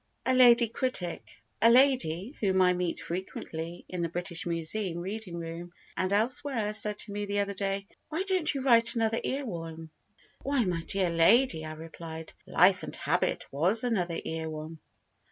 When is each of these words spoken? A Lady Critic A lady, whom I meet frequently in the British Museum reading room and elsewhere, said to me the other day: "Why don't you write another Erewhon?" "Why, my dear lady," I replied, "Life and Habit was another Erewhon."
A 0.25 0.33
Lady 0.33 0.67
Critic 0.67 1.43
A 1.61 1.69
lady, 1.69 2.35
whom 2.39 2.59
I 2.59 2.73
meet 2.73 2.99
frequently 2.99 3.85
in 3.87 4.01
the 4.01 4.09
British 4.09 4.47
Museum 4.47 4.97
reading 4.97 5.37
room 5.37 5.73
and 5.95 6.11
elsewhere, 6.11 6.73
said 6.73 6.97
to 6.97 7.11
me 7.11 7.25
the 7.27 7.37
other 7.37 7.53
day: 7.53 7.85
"Why 8.09 8.23
don't 8.23 8.51
you 8.51 8.61
write 8.61 8.95
another 8.95 9.21
Erewhon?" 9.23 9.91
"Why, 10.41 10.65
my 10.65 10.81
dear 10.87 11.11
lady," 11.11 11.63
I 11.63 11.73
replied, 11.73 12.33
"Life 12.47 12.81
and 12.81 12.95
Habit 12.95 13.45
was 13.51 13.83
another 13.83 14.17
Erewhon." 14.25 14.79